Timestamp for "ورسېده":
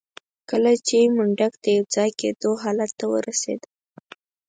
3.13-3.67